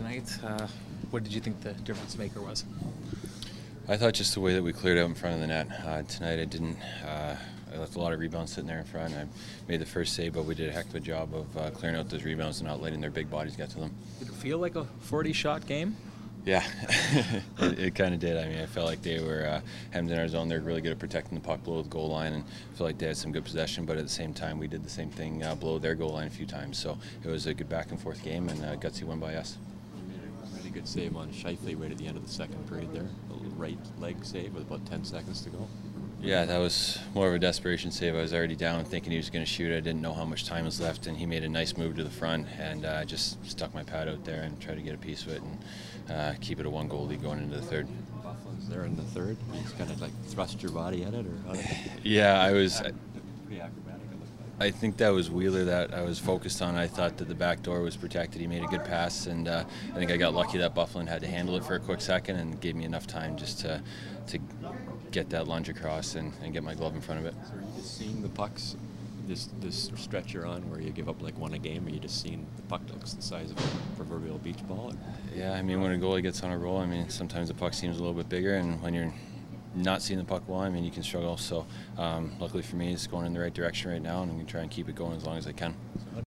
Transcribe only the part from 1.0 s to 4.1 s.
what did you think the difference maker was? I